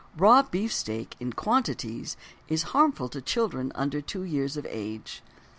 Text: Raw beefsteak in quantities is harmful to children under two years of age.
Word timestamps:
Raw 0.17 0.41
beefsteak 0.41 1.15
in 1.19 1.33
quantities 1.33 2.17
is 2.47 2.63
harmful 2.73 3.07
to 3.09 3.21
children 3.21 3.71
under 3.75 4.01
two 4.01 4.23
years 4.23 4.57
of 4.57 4.65
age. 4.67 5.21